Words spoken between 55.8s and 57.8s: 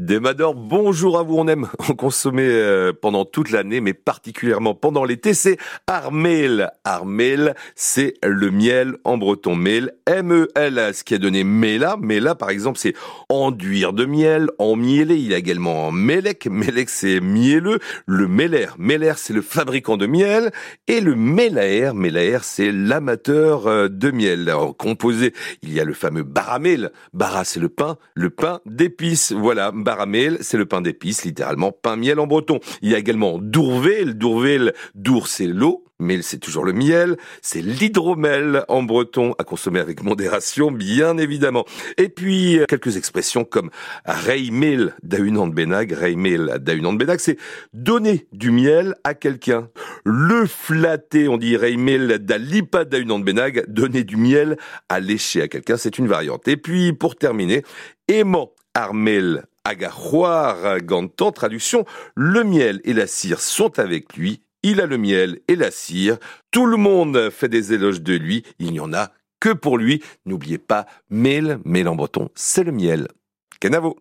une variante. Et puis, pour terminer,